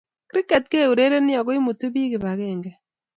[0.29, 2.71] Kriket keurerenii ako imutuu biik kibakenge.